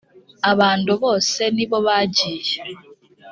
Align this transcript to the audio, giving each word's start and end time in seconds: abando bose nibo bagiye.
abando 0.51 0.91
bose 1.03 1.41
nibo 1.55 1.77
bagiye. 1.87 2.57